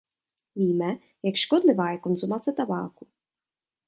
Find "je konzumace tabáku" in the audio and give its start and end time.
1.91-3.07